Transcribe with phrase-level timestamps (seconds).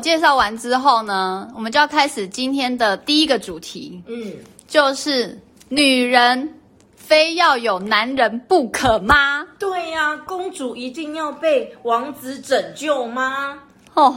[0.00, 4.32] 介绍完之后呢，我们就要开始今天的第一个主题，嗯，
[4.66, 5.38] 就是
[5.68, 6.54] 女人
[6.96, 9.46] 非要有男人不可吗？
[9.58, 13.58] 对呀、啊，公主一定要被王子拯救吗？
[13.94, 14.16] 哦。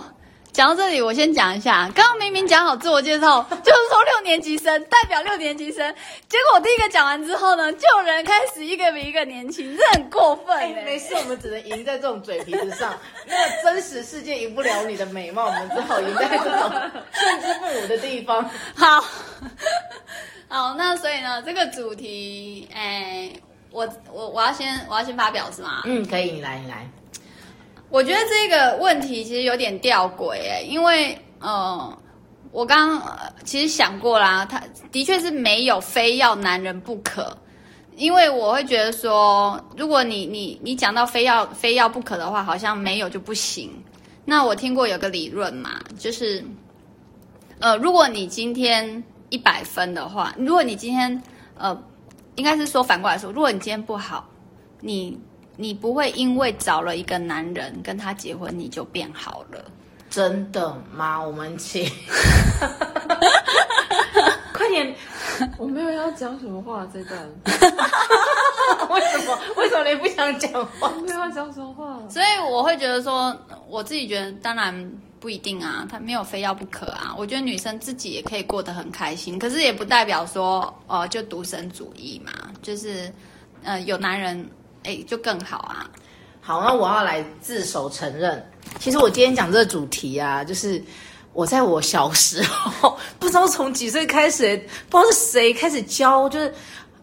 [0.53, 1.89] 讲到这里，我先讲一下。
[1.95, 5.93] 刚刚明明讲好自我介绍， 就是说六年级生代表六年级生，
[6.29, 10.65] 结果我第一个讲完之后呢，就有人开始一个比一个年轻，这很过分、欸。
[10.65, 12.93] 哎，没事，我们只能赢在这种嘴皮子上。
[13.25, 16.71] 那个真实世界赢不了你的美貌，我们只好赢在这种
[17.13, 18.47] 甚至父母的地方。
[18.75, 19.03] 好，
[20.47, 23.31] 好，那所以呢，这个主题，哎，
[23.71, 25.81] 我我我要先我要先发表是吗？
[25.85, 26.87] 嗯，可以，你来，你来。
[27.93, 31.95] 我觉得这个问题其实有点吊诡哎，因为呃，
[32.51, 34.59] 我刚刚、其实想过啦，他
[34.91, 37.37] 的确是没有非要男人不可，
[37.95, 43.69] 因为我会觉得说，如果你你你讲到非要非要不可的话，好像没有就不行。
[44.25, 46.43] 那我听过有个理论嘛，就是
[47.59, 51.21] 呃，如果你今天一百分的话，如果你今天
[51.55, 51.79] 呃，
[52.33, 54.27] 应该是说反过来说，如果你今天不好，
[54.81, 55.15] 你。
[55.55, 59.63] 你不会因为找了一个男人跟他结婚，你就变好了？
[60.09, 61.19] 真的吗？
[61.19, 61.85] 我们请，
[64.53, 64.93] 快点！
[65.57, 67.19] 我没有要讲什么话这段。
[68.89, 69.39] 为什么？
[69.57, 70.91] 为什么你不想讲话？
[70.95, 71.97] 我没有要讲什么话。
[72.09, 73.35] 所以我会觉得说，
[73.67, 77.15] 我自己觉得当然不一定啊，他没有非要不可啊。
[77.17, 83.11] 我觉得女生自己也可以过得很开心，可是也不代表说哦、呃，就独身主义嘛，就是
[83.63, 84.47] 呃，有男人。
[84.83, 85.89] 哎，就更好啊！
[86.41, 88.45] 好，那我要来自首承认，
[88.79, 90.83] 其实我今天讲这个主题啊，就是
[91.31, 94.57] 我在我小时候，不知道从几岁开始，
[94.89, 96.53] 不知道是谁开始教，就是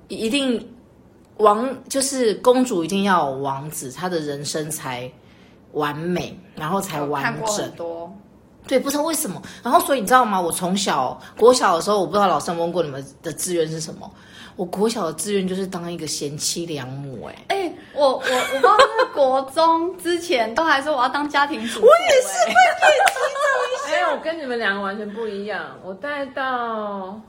[0.09, 0.71] 一定
[1.39, 5.11] 王，就是公主一定要有王子，她的人生才
[5.73, 7.73] 完美，然后才完整。
[8.69, 9.41] 对，不知道为什么。
[9.63, 10.39] 然后，所以你知道吗？
[10.39, 14.09] 我从小国小的时候，我不知道老师问过你们的志愿是什么。
[14.57, 23.15] 我国小的志愿就是当一个贤妻良母、欸，哎，哎，我我我不知道是国中之前都还说我要当家庭主妇、欸， 我也是被电击
[23.87, 23.97] 一下。
[24.07, 27.21] 哎，我跟你们两个完全不一样，我带到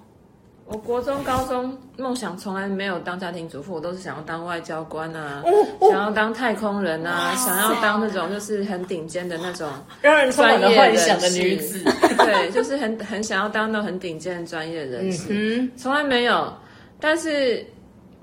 [0.66, 9.70] 我国中、高中梦想从来没有当家庭主妇，我都是想要当外交官啊，哦哦、想要当太空人啊，想要当那种就是很顶尖的那种
[10.02, 11.84] 让人充满了幻想的女子，
[12.18, 16.54] 对，就是很很想要当那种很顶尖的专业人士，嗯，从来没有。
[17.02, 17.66] 但是，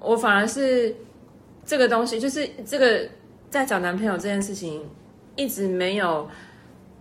[0.00, 0.94] 我反而是
[1.66, 3.06] 这个东西，就是这个
[3.50, 4.89] 在找男朋友这件事情，
[5.34, 6.28] 一直没有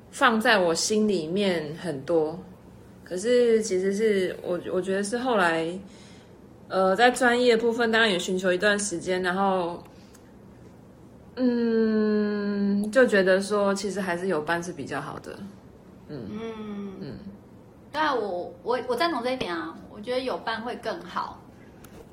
[0.10, 2.38] 放在我心里面很多。
[3.04, 5.68] 可是，其实是我我觉得是后来，
[6.68, 9.84] 呃，在专业部分当然也寻求一段时间，然后，
[11.36, 15.38] 嗯，就觉得说其实还是有伴是比较好的。
[16.10, 17.14] 嗯嗯嗯，
[17.92, 21.40] 对啊我我我赞同这一点啊，我觉得有伴会更好。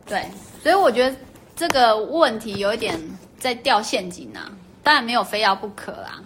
[0.06, 0.22] 对，
[0.62, 1.16] 所以我觉得
[1.56, 3.00] 这个问题有一点
[3.38, 4.50] 在掉陷阱啊，
[4.82, 6.20] 当然没有非要不可啦。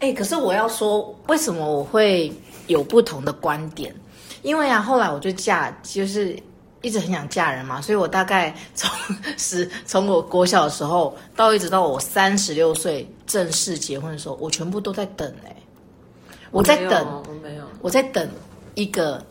[0.00, 2.32] 哎，可是我要说，为什么我会
[2.66, 3.94] 有不同的观点？
[4.42, 6.36] 因为啊，后来我就嫁，就是
[6.82, 8.90] 一直很想嫁人嘛，所以我大概从
[9.38, 15.56] 十 从我国小的时候到一直到我三十六岁正式结婚的时候，我全部都在等哎，
[16.50, 18.28] 我在等，我没有，我在等
[18.74, 19.24] 一个。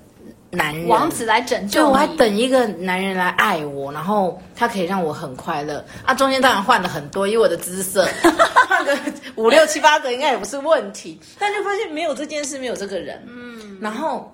[0.54, 6.14] 男人王子来拯救，就我还等一个男人来爱我，然后他可以让我很快乐啊。
[6.14, 8.08] 中间当然换了很多，以我的姿色，
[8.70, 8.98] 换个
[9.36, 11.20] 五六七八个应该也不是问题。
[11.40, 13.22] 但就发现没有这件事，没有这个人。
[13.28, 14.32] 嗯，然后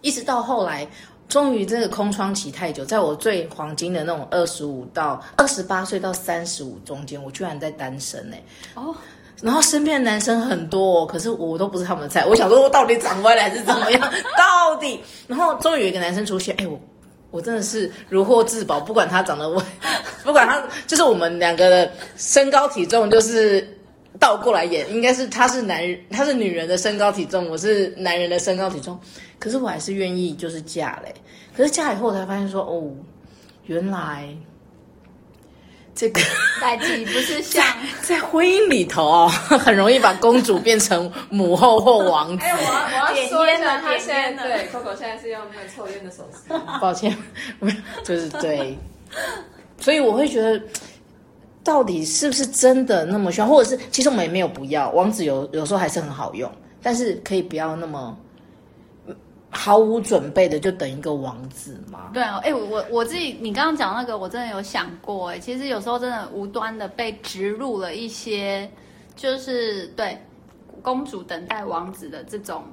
[0.00, 0.86] 一直到后来，
[1.28, 8.36] 终于这个空窗期太久，在我最黄金的那种二十五到二十八岁到三十五中间，我居然在单身呢。
[8.74, 8.94] 哦。
[9.44, 12.24] 然后身边的男生很多，哦，可是我都不是他们的菜。
[12.24, 14.00] 我想说，我到底长歪了还是怎么样？
[14.38, 14.98] 到底？
[15.26, 16.80] 然后终于有一个男生出现，哎，我
[17.30, 18.80] 我真的是如获至宝。
[18.80, 19.62] 不管他长得歪，
[20.24, 23.78] 不管他，就是我们两个的身高体重，就是
[24.18, 28.98] 倒过来演，应该是他是男人，他是女人的身高体重，我是男人的身高体重。
[29.38, 31.14] 可是我还是愿意就是嫁嘞。
[31.54, 32.90] 可是嫁以后我才发现说，哦，
[33.66, 34.26] 原来。
[35.94, 36.20] 这个
[36.60, 37.64] 代际不是像
[38.02, 42.44] 在，在婚姻里头哦，很容易把公主变成母后或王子。
[42.44, 46.52] 哎，我要我要说一下，他现在对 Coco 现在是用那个抽烟的手势。
[46.80, 47.16] 抱歉，
[48.02, 48.76] 就是对。
[49.78, 50.60] 所以我会觉得，
[51.62, 56.50] 到底是不是真的那么需要，或者是其实我们也没有不要王子，有有时候还是很好用，
[56.82, 58.16] 但是可以不要那么。
[59.54, 62.10] 毫无准备的就等一个王子吗？
[62.12, 68.68] 对啊，哎、欸，我我自己，你刚刚讲那个，我真的有想过，哎，其实有时候真的无端的被植入了一些，
[69.14, 70.18] 就是对
[70.82, 72.64] 公主等待王子的这种，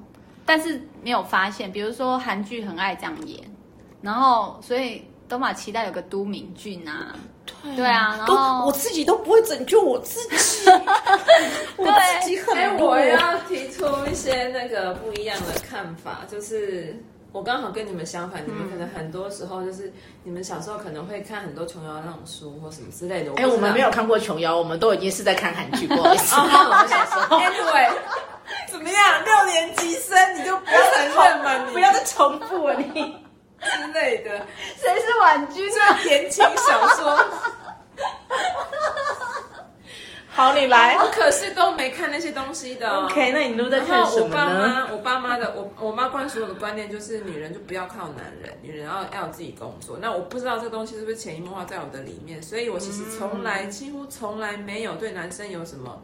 [0.45, 3.39] 但是没有发现，比如说韩剧很爱这样演，
[4.01, 7.16] 然后所以都蛮期待有个都敏俊啊，
[7.63, 10.69] 对，对啊，然后我自己都不会拯救我自己，
[11.78, 17.01] 我自己很、欸、我要提出一些那个不一样的看法，就是。
[17.33, 19.89] 我刚好跟你们相反，你们可能很多时候就是
[20.25, 23.31] 你们小时候可能会看很多琼瑶那种书或什么之类的。
[23.38, 26.36] 哎、欸，我们没有看过琼瑶，我们都已经是在看韩剧过一次。
[26.36, 27.39] 我们小时候。
[27.39, 27.89] Anyway，
[28.69, 29.24] 怎么样？
[29.24, 33.16] 六年级生你就不要承认嘛，你 不要再重复了你
[33.62, 34.46] 之类的。
[34.78, 35.69] 谁是婉君？
[35.72, 37.18] 这言情小说。
[40.34, 40.96] 好，你来。
[40.96, 42.90] 我可是都没看那些东西的。
[42.90, 44.30] OK，那你都在看什么呢？
[44.30, 49.98] 我爸妈，我爸妈的，我我妈灌输我的观念就是，女人就不要靠男人，女人要要自己工作。
[50.02, 56.02] 那我不知道这个东西是不是潜移默化在我的里面，所以我其实从来、嗯、几乎从来没有对男生有什么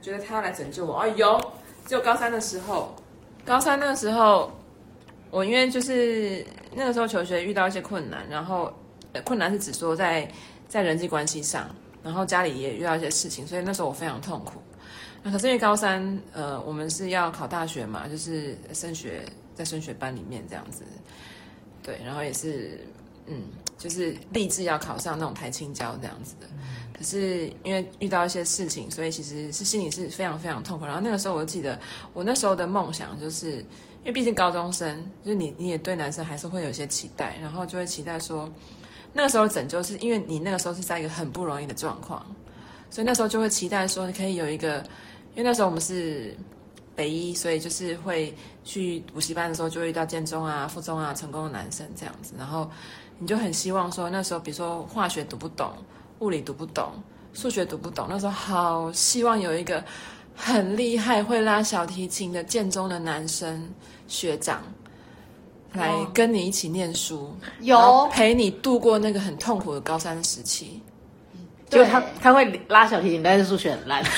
[0.00, 1.02] 觉得他要来拯救我。
[1.02, 1.52] 哦，有，
[1.84, 2.94] 只有高三的时候，
[3.44, 4.52] 高三那个时候，
[5.30, 6.44] 我因为就是
[6.74, 8.72] 那个时候求学遇到一些困难，然后
[9.24, 10.30] 困难是指说在
[10.68, 11.68] 在人际关系上。
[12.02, 14.54] 然后家里也遇到一些事情，所以那时候我非常痛苦。
[15.22, 19.22] 那可是因为高三，呃，我们是要考大学嘛，就是升学
[19.54, 20.82] 在升学班里面这样子，
[21.82, 22.80] 对，然后也是，
[23.26, 23.42] 嗯，
[23.76, 26.46] 就是立志要考上那种台清交这样子的。
[26.96, 30.86] 可是因为遇到一些事情，所以其实是心里是非常非常痛苦。
[30.86, 31.78] 然后那个时候我记得，
[32.14, 33.62] 我那时候的梦想就是，
[34.02, 38.50] 因为毕竟高中生，就是你你也对男生还是会有一些期待，然后就会期待说。
[39.12, 42.24] 那个时候拯救是因为你那个时候是在一个很不容易的状况，
[42.90, 44.76] 所以那时候就会期待说你可以有一个，
[45.34, 46.32] 因为那时候我们是
[46.94, 48.32] 北一，所以就是会
[48.62, 52.70] 去补习班的时候就会遇到建中啊、附中啊成功的男生这样子，然后
[53.18, 55.72] 你就很希望说那时候比如说化学读不懂、
[56.20, 56.92] 物理读不懂、
[57.32, 59.84] 数学读不懂，那时候好希望有一个
[60.40, 63.68] 很厉害会拉小提琴的建中的男生
[64.08, 64.62] 学长。
[65.72, 70.82] 来跟你一起念书，有陪你度过那个很痛苦的高三时期。
[71.68, 74.02] 就他他会拉小提琴，但是数学很烂。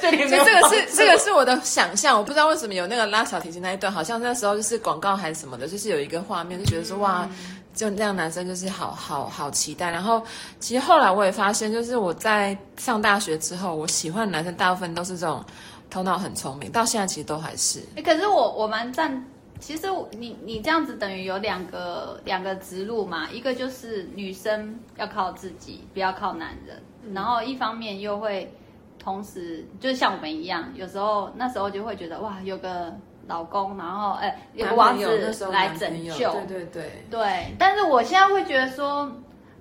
[0.00, 7.28] 对，就这个是这个是我的想象，我不知道为什么有那个拉小提琴那一段，好像那时候就是广告还是什么的，就是有一个画面，就觉得说哇，
[7.76, 9.88] 就那样男生就是好好好期待。
[9.88, 10.20] 然后
[10.58, 15.44] 其实后来我也发现，就是我在上大学之后，我喜欢的男生大部分都是这种
[15.88, 17.80] 头脑很聪明，到现在其实都还是。
[17.94, 19.24] 欸，可是我我蛮赞。
[19.58, 28.52] 其实你你这样子等于有两个两个直路嘛，一个就是女生要靠自己，不要靠男人，嗯、然后一方面又会
[28.98, 32.94] 同时就像我们一样，有时候那时候就会觉得哇，有个
[33.26, 37.54] 老公，然后哎有个王子来拯救，对对对对。
[37.58, 39.10] 但是我现在会觉得说，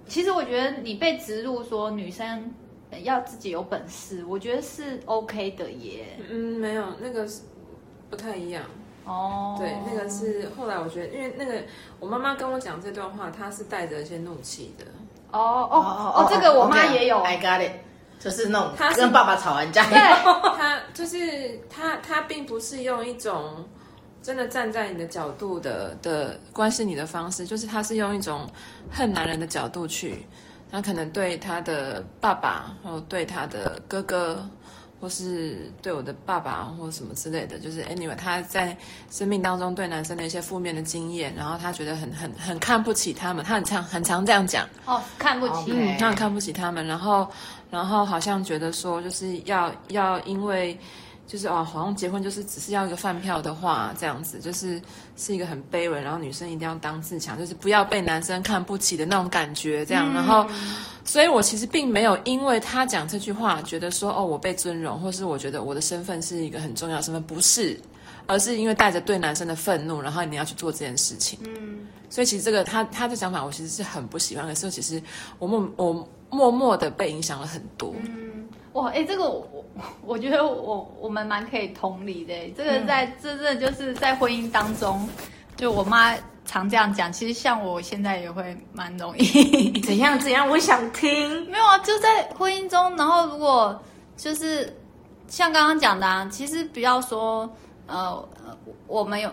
[0.07, 2.53] 其实我觉得你被植入说女生
[3.03, 6.17] 要自己有本事，我觉得是 OK 的耶。
[6.29, 7.41] 嗯，没有那个是
[8.09, 8.63] 不太一样。
[9.05, 9.59] 哦，oh.
[9.59, 11.53] 对，那个是后来我觉得，因为那个
[11.99, 14.85] 我妈妈跟我讲这段话，她是带着一些怒气的。
[15.31, 15.39] 哦
[15.69, 17.19] 哦哦，这个我妈也有。
[17.19, 17.71] I got it，
[18.19, 19.97] 就是那种他跟爸爸吵完架，对，
[20.57, 23.63] 他就是他，他并不是用一种
[24.21, 28.49] 真的站在你的角度的的关心你的方式，就是他是用一种
[28.91, 30.25] 恨男人的角度去，
[30.71, 34.47] 他可能对他的爸爸，然后对他的哥哥。
[35.05, 38.75] 或是对我的爸爸或什么之类的，就是 anyway，他在
[39.11, 47.27] 生命当中对男生的一些负面的经验，然后他觉得很很很看不起他们，他很常很常这样讲哦，看不起，嗯，他很看不起他们，然后
[47.69, 50.75] 然后好像觉得说就是要要因为。
[51.27, 54.79] 就是哦，好像结婚就是只是要一个饭票的话，这样子就是
[55.17, 60.11] 是一个很卑微，然后女生一定要当自强，就是不要被男生看不起的那种感觉，这样。
[60.11, 60.45] 嗯、然后，
[61.03, 67.79] 所以我其实并没有因为他讲这句话，觉得说哦，我被尊荣，或是我觉得我的身份是一个很重要的身份，不是，
[68.27, 71.39] 而是因为带着对男生的愤怒，然后你要去做这件事情。
[71.43, 74.45] 嗯，所以其实这个他他的想法，我其实是很不喜欢。
[74.45, 75.01] 可是其实
[75.39, 77.95] 我默我默默的被影响了很多。
[78.03, 78.34] 嗯，
[78.75, 79.65] 哇，哎，这个我。
[80.05, 85.05] 我觉得我我们蛮可以同理的，这个在真正、嗯、就是在婚姻当中，
[85.57, 86.15] 就我妈
[86.45, 87.11] 常这样讲。
[87.11, 91.11] 其实像我现在也会蛮容易怎样怎样，我想听。
[91.51, 93.77] 没有啊，就在婚姻中，然后如果
[94.15, 94.73] 就是
[95.27, 97.49] 像刚刚讲的啊，其实不要说
[97.87, 98.25] 呃，
[98.87, 99.29] 我们有，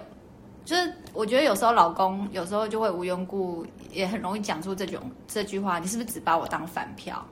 [0.64, 7.25] 就是我觉得有时候老公有时候就会无缘故也很容易讲出这种这句话，你是不是只把我当饭票？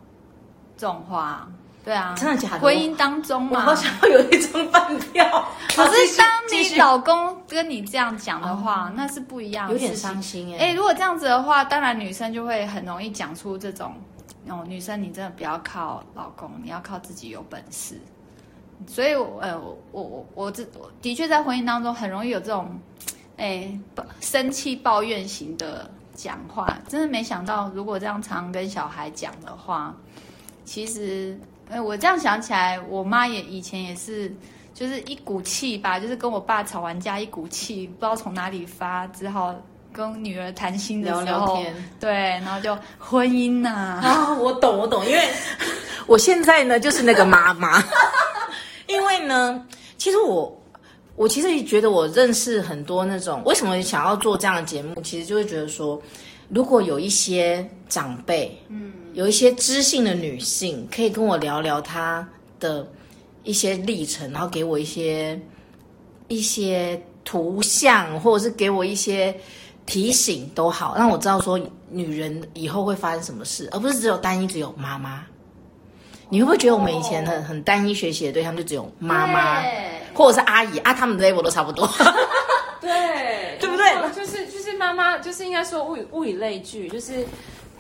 [0.77, 1.51] 这种话。
[1.85, 2.59] 对啊，真的假的？
[2.61, 5.45] 婚姻当中嘛，我好想要有一张饭票。
[5.75, 10.59] 可是当你老公跟你这样讲的话，哦、那是不一样的，有点伤心哎。
[10.59, 13.95] 哎，如果这样子的话，当然女生就会很容易讲出这种，
[14.47, 17.99] 哦，女生你真的不要靠老公，你要靠自己有本事。
[18.87, 20.67] 所以呃，我我我这
[21.01, 22.79] 的确在婚姻当中很容易有这种，
[23.37, 23.71] 哎，
[24.21, 26.79] 生气抱怨型的讲话。
[26.89, 29.95] 真的没想到，如果这样常常跟小孩讲的话，
[30.65, 31.39] 其实，
[31.71, 34.35] 哎，我这样想起来，我妈也以前也是，
[34.75, 39.55] 就是一股气吧，就是跟我爸吵完架，一股气不知道从哪里发，只好。
[39.93, 45.29] 跟女儿谈心的时候，聊聊天，对，然后就婚姻呐啊，啊，我懂，我懂，因为
[46.07, 47.83] 我现在呢就是那个妈妈，
[48.87, 49.67] 因为呢，
[49.99, 50.63] 其实我
[51.17, 56.01] 我其实也觉得我认识很多那种，为什么想要做这样的节目，其实就会觉得说，
[56.51, 62.27] 如果有一些长辈，嗯，有一些知性的女性，可以跟我聊聊她
[62.59, 62.91] 的
[63.45, 65.39] 一些历程，然后给我一些
[66.29, 69.39] 一些图像，或者是给我一些。
[69.87, 71.59] 提醒都好，让我知道说
[71.89, 75.25] 女人以后会发生什么事，而不是只有单一只有妈妈。
[76.29, 79.61] 你会不会觉得我们以前很很单一学习的对象就只有妈妈，
[80.15, 80.95] 或者是阿姨啊？
[80.95, 81.89] 他们的 level 都差不多。
[82.81, 83.85] 对， 对不对？
[84.15, 87.27] 就是就是妈妈，就是应该说物以物以类聚，就是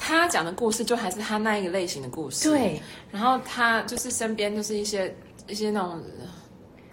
[0.02, 2.80] 他讲的故事就还是他那一个类型的故事，对。
[3.12, 5.14] 然后他就是身边就是一些
[5.46, 6.02] 一些那种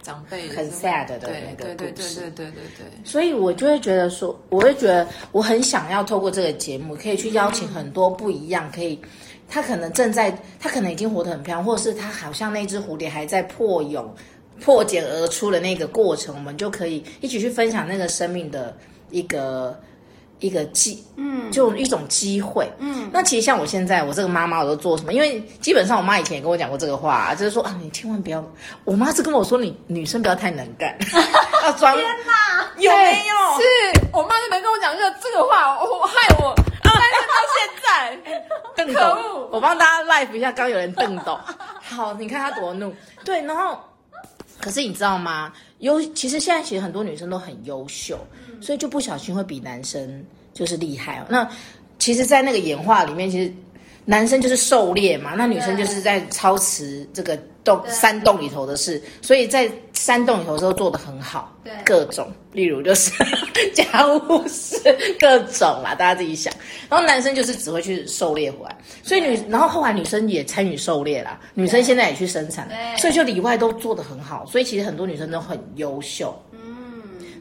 [0.02, 3.04] 长辈很 sad 的那个故事，对对对对对对对。
[3.04, 9.00] 所以我就会觉得说，我会觉得我很想要透过这个节目，可以去邀请很多不一样，可以
[9.48, 14.14] 他可能正在他可能已经活得很漂亮，或者是他好像那只蝴蝶还在破蛹、
[14.60, 18.76] 破茧而出的那个过程，我们就可以一起去分享那个生命的
[19.10, 19.74] 一个。
[20.40, 25.12] 一个机，嗯，就一种机会，嗯，那其实像我现在，我这个妈妈，我都做什么？
[25.12, 28.44] 因为基本上我妈以前也跟我讲过这个话，啊，就是说啊，你千万不要，
[28.84, 30.96] 我妈是跟我说，你女生不要太能干，
[31.64, 31.96] 要装。
[31.96, 33.60] 天哪，有没有？
[33.60, 34.08] 是。
[34.12, 38.18] 我妈就没跟我讲这个这个话，我害我， 单身到现在，
[38.74, 41.38] 邓董，我帮大家 live 一下，刚有人邓董，
[41.80, 42.92] 好，你看他多怒，
[43.24, 43.78] 对，然后，
[44.60, 45.52] 可是你知道吗？
[45.78, 48.18] 优，其实现在其实很多女生都很优秀。
[48.60, 51.26] 所以就不小心会比男生就是厉害哦。
[51.28, 51.48] 那
[51.96, 53.52] 其实，在那个演化里面，其实
[54.10, 59.00] 男生就是狩猎嘛，那女生就是在操持这个洞山洞里头的事。
[59.20, 63.12] 所以在山洞里头的时候做的很好，对，各种，例如就是
[63.76, 64.80] 家务事
[65.20, 66.50] 各种啦，大家自己想。
[66.88, 68.74] 然后男生就是只会去狩猎回来。
[69.02, 74.46] 所以女，然后后来女生也参与狩猎啦，女生现在也去生产，所以就里外都做的很好。
[74.46, 76.34] 所以其实很多女生都很优秀。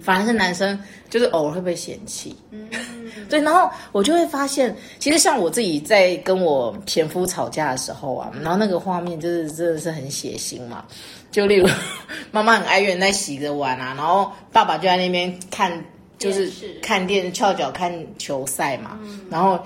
[0.08, 2.70] 反而是男生，就是偶尔会被嫌弃，嗯，
[3.30, 10.86] 对，然后我就会发现，其实像我自己在跟我前夫吵架的时候啊，然后那个画面就是真的是很血腥嘛，
[11.30, 11.68] 就例如
[12.32, 15.70] 妈妈很哀怨在洗着碗啊，然后爸爸就在那边看，
[16.18, 16.50] 就是
[16.82, 19.60] 看电视翘脚看球赛嘛，嗯，然后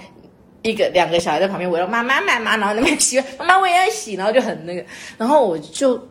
[0.63, 4.83] 一个两个小孩在旁边围绕妈妈妈妈，然后那边洗， 妈妈我也要洗，然后就很那个，
[5.19, 6.03] 然后我就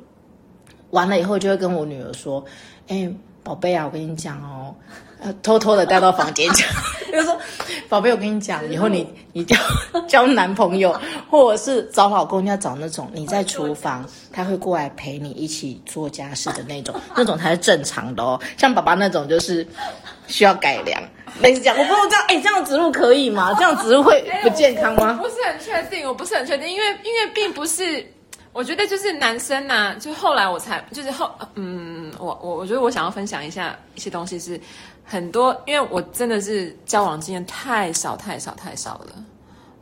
[0.91, 2.45] 完了以后就会跟我女儿说，
[2.87, 3.13] 哎。
[3.51, 4.73] 宝贝啊，我跟你讲哦，
[5.21, 6.69] 呃，偷偷的带到房间讲，
[7.13, 7.37] 就说，
[7.89, 9.05] 宝贝，我跟你讲，以后你
[9.35, 9.57] 你交
[10.07, 10.97] 交男朋友
[11.29, 18.41] 或者是找老公，要找那种你在厨房， 他会过来陪你一起做家事的那种，那种才是正常的哦。
[18.57, 19.67] 像爸爸那种就是
[20.29, 21.03] 需要改良。
[21.43, 23.53] 类似这样，我不知道这样，哎，这样植入可以吗？
[23.59, 25.19] 这样植入会不健康吗？
[25.21, 28.07] 我不是很确定，我不是很确定，因为因为并不是。
[28.53, 34.61] 我觉得就是男生呐、啊，就后来我才就是后嗯，我我我觉得我想要分享一下一些东西是
[35.05, 39.25] 很多，因为我真的是交往经验太少太少太少了。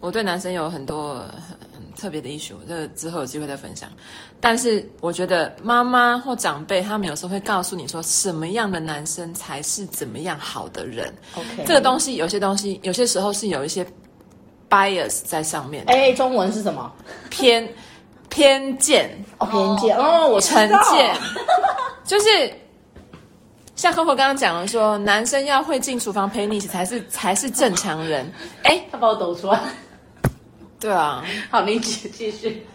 [0.01, 1.15] 我对男生有很多
[1.77, 3.91] 很特别的 issue，这之后有机会再分享。
[4.41, 11.13] 但是我觉得妈妈或长辈他们有时候会告诉你说，什么样的男生才是怎么样好的人。
[11.35, 13.85] OK，这个东西有些东西有些时候是有一些
[14.71, 15.83] bias 在上面。
[15.89, 16.93] 哎，中文是什么？
[17.29, 17.69] 偏。
[18.31, 21.17] 偏见哦，偏见哦，我成见，
[22.09, 22.27] 就是
[23.77, 28.33] 像可可刚刚讲的说，男生要会进厨房陪你一起才是才是正常人。
[28.65, 29.61] 哎，他把我抖出来，
[30.81, 32.67] 对啊， 好，你继继续。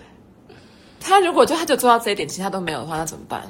[1.01, 3.41] 他如果就他就做到这一点，其他都没有的话，那怎么办？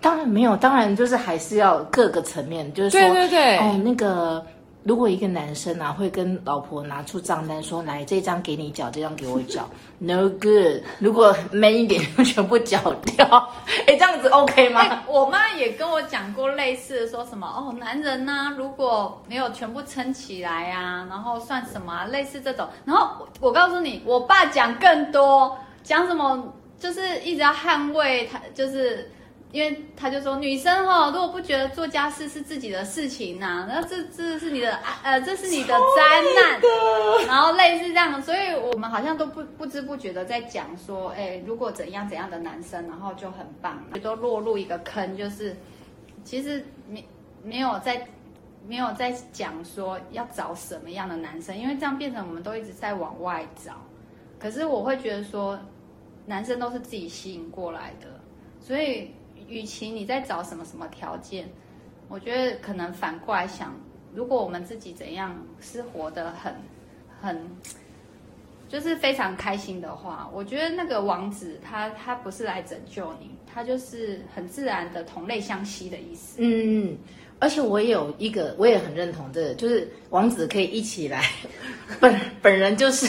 [0.00, 4.44] 当然没有，当然就是还是要各个层面，就是说，对对对，哦，那个。
[4.84, 9.66] 如果一个男生啊会跟老婆拿出账单说，来，这张给你缴，这张给我缴，
[9.98, 10.82] no good。
[10.98, 13.24] 如果 man 一点就全部缴掉，
[13.86, 15.02] 哎，这样子 OK 吗？
[15.08, 22.04] 我妈也跟我讲过类似的，说什么哦，男人呢、啊、如果没有全部撑起来啊，然后算什么、啊？
[22.04, 22.68] 类似这种。
[22.84, 23.08] 然后
[23.40, 29.10] 我，我告诉你，我爸讲更多，讲什么就是一直要捍卫他，就是。
[29.54, 36.60] 因为他就说女生哈，如果不觉得做家事是自己的事情呐、啊，那这这是你的呃，这是你的灾难，
[37.28, 45.54] 然后类似这样，所以我们好像都不不知不觉的在讲说，哎，如果怎样怎样的男生，然后就很棒，都落入一个坑，就是
[46.24, 47.06] 其实没
[47.44, 48.04] 没有在
[48.66, 53.74] 没有在讲说要找什么样的男生，因为这样变成我们都一直在往外找，
[54.36, 55.56] 可是我会觉得说，
[56.26, 58.08] 男生都是自己吸引过来的，
[58.60, 59.14] 所以。
[59.48, 61.48] 与其你在找什么什么条件，
[62.08, 63.74] 我觉得可能反过来想，
[64.14, 66.54] 如果我们自己怎样是活得很
[67.20, 67.50] 很，
[68.68, 76.38] 就是非常开心的话，我觉得那个王子他他不是来拯救你，他就是很自然的同类相吸的意思。
[76.40, 76.96] 嗯。
[77.38, 81.30] 而且我也有一个，我也很认同的，就是王子可以一起来，
[82.00, 83.06] 本本人就是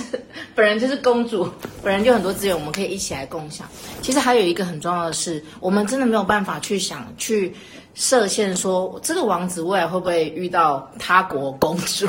[0.54, 1.50] 本人就是公主，
[1.84, 3.68] 本人就很多资源，我们可以一起来共享。
[4.02, 7.54] 其实还有一个很重要的是，我们真的没有办法去想去。
[7.96, 12.06] 设限说，这个王子未来会不会遇到他国公主？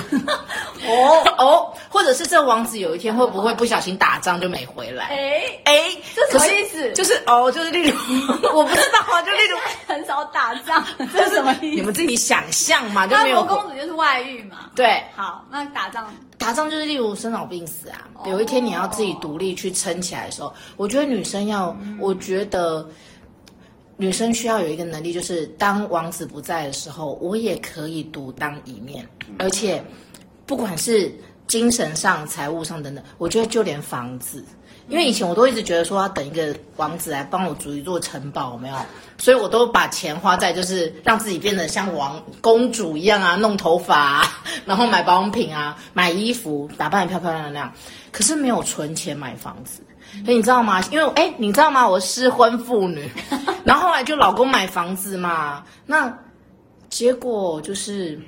[0.89, 5.05] 哦 哦，或者是这个王子有一天会不会不小心打仗就没回来？
[5.07, 6.93] 哎哎，这什么意思？
[6.93, 7.97] 就是哦，就是例如
[8.53, 11.77] 我不知道啊， 就例如很少打仗，这是什么意思？
[11.77, 14.71] 你们自己想象嘛，就没有他国公主就是外遇嘛。
[14.75, 18.03] 对，好，那打仗打仗就是例如生老病死啊。
[18.27, 22.85] 有一天你要自己独立去撑起来的时候，我觉得女生要，我觉得。
[23.99, 29.07] 女生需要有一个能力，就是当王子不在的时候，我也可以独当一面。
[29.39, 29.83] 而且，
[30.45, 31.11] 不管是
[31.47, 34.45] 精神上、财务上等等，我觉得就连房子，
[34.89, 38.77] 因为以前我都一直觉得说要等一个王子来帮我组一座城堡，没有？
[39.19, 47.73] 所以我都把钱花在就是让自己变得像王公主一样啊，弄头发啊， 然后买保养品啊，买衣服，打扮得漂漂亮亮。
[48.13, 49.81] 可是没有存钱买房子。
[50.25, 50.83] 所以你知道吗？
[50.91, 51.87] 因为哎，你知道吗？
[51.89, 53.11] 我失婚妇女，
[53.65, 56.17] 然后后来就老公买房子嘛，那
[56.89, 58.19] 结果就是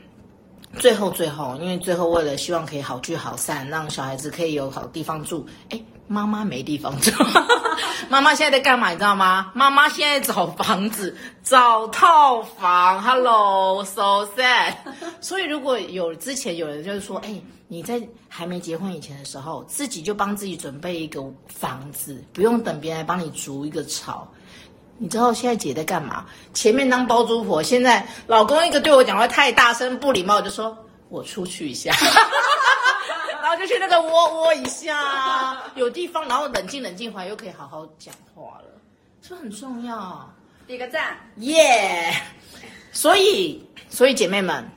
[0.78, 7.12] 最后最后，因为最后为了希望可以好聚好散，让小孩子可以有好地方住，哎，妈妈没地方住，
[8.10, 8.90] 妈妈现在在干嘛？
[8.90, 9.52] 你知道吗？
[9.54, 13.00] 妈妈现在找房子，找套房。
[13.02, 14.74] Hello，so sad。
[15.20, 17.40] 所以如果有之前有人就是说，哎。
[17.70, 24.26] 你在还没结婚以前的时候，自己就帮自己准备一个房子，不用等别人来帮你筑一个巢。
[24.96, 26.24] 你知道现在姐在干嘛？
[26.54, 30.74] 前面当包租婆，现在老公一个对我讲话太大声不礼貌，就说
[31.10, 31.92] 我出去一下，
[33.88, 38.64] 然后就去那个窝窝一下，有地方，然后冷静冷静回来又可以好好讲话了，
[39.22, 40.28] 这很重要。
[40.66, 42.14] 点个赞，耶、yeah!！
[42.92, 44.68] 所以，所以姐妹们。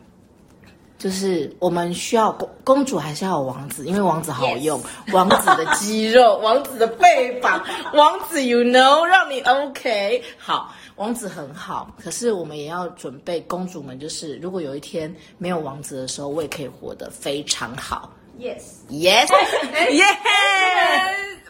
[0.97, 5.13] 就是我们需要公公主，还是要有王子，因为王子好用，Yes.
[5.13, 10.23] 王子的肌肉，王子的背膀，王子，you know，让你 OK。
[10.37, 18.13] 好，王子很好，可是我们也要准备公主们，就是如果有一天没有王子的时候，我也可以活得非常好。
[18.41, 19.29] Yes，Yes，Yes。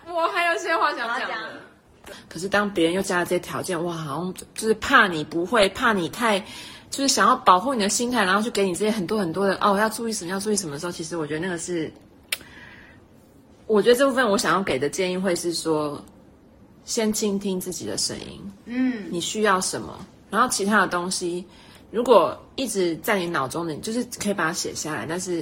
[0.14, 1.30] 我还有些话想讲。
[2.28, 6.44] 可是当别人又加了这些条件，哇，好像就是怕你不会，怕你太。
[6.90, 11.90] 就是想要保护你的心态，然后去给你这些很多很多的哦，要注意什么，要注意什么的时候，其实我觉得那个是，
[13.66, 16.04] 我觉得这部分我想要给的建议会是说，
[16.84, 21.48] 先倾听自己的声音，嗯，你需要什么，然后其他的东西，
[21.92, 25.42] 如果一直在你脑中的，你就是可以把它写下来，但是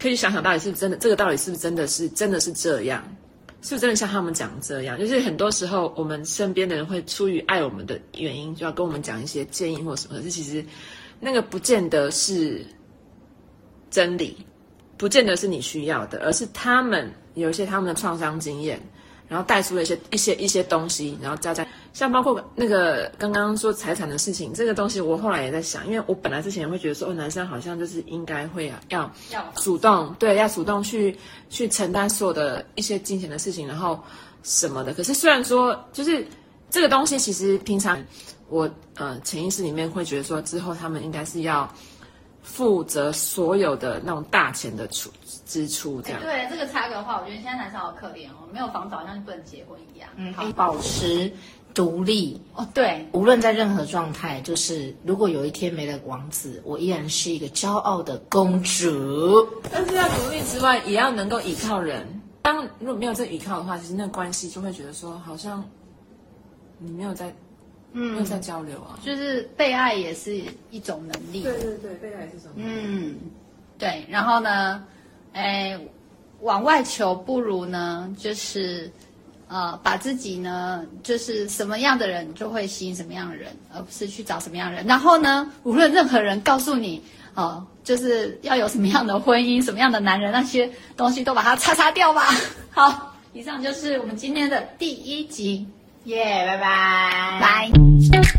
[0.00, 3.04] 可以想想到底是不是真的，这个到底是不是真的是真的是这样。
[3.62, 4.98] 是不是真的像他们讲这样？
[4.98, 10.16] 就是很多时候，我们身边的人会出于爱我们的原因，就要跟我们讲一些建议或什么。
[10.16, 10.64] 可是其实，
[11.20, 12.64] 那个不见得是
[13.90, 14.38] 真理，
[14.96, 18.80] 不见得是你需要的，而是他们有一些他们的创伤经验。
[19.28, 29.10] 然后带出了一些一些一些东西，然后加在像包括那个刚刚说财产的事情，这个东西我后来也在想，因为我本来之前会觉得说，哦，男生好像就是应该会啊，要
[29.56, 31.16] 主动，对，要主动去
[31.48, 33.98] 去承担所有的一些金钱的事情，然后
[34.42, 34.94] 什么的。
[34.94, 36.26] 可是虽然说，就是
[36.70, 38.02] 这个东西其实平常
[38.48, 41.68] 我呃潜意识里面会觉得说，之后他们应该是要。
[42.42, 45.10] 负责所有的那种大钱的出
[45.46, 46.20] 支出，这样。
[46.20, 50.08] 对，这个差别的话，我觉得现在男生好可怜哦，没有房子好像就不能结婚一样。
[50.16, 51.30] 嗯，好，保持
[51.74, 52.66] 独立哦。
[52.74, 59.46] 对，无论在任何状态，就是如果有一天没了王子，我依然是一个骄傲的公主。
[59.70, 62.06] 但是在独立之外，也要能够依靠人。
[62.42, 65.64] 当如果没有这依靠的话，其实那个关系就会觉得说，好像
[66.78, 67.34] 你没有在。
[67.92, 71.42] 嗯，又在交流啊，就是被爱也是一种能力。
[71.42, 72.72] 对对对，被爱也是一种能力。
[72.72, 73.16] 嗯，
[73.76, 74.06] 对。
[74.08, 74.86] 然后呢，
[75.32, 75.76] 哎，
[76.40, 78.88] 往外求不如呢，就是
[79.52, 84.86] 呃，把自己呢，就是什么样的人就会吸引什么样的人，而不是去找什么样的人。
[84.86, 87.02] 然后呢，无论任何人告诉你，
[87.34, 92.28] 呃，就是要有什么样的婚姻，什么样的男人，那些东西都把它擦擦掉吧。
[92.70, 95.66] 好，以上就是我们今天的第一集，
[96.04, 98.29] 耶，拜拜，拜。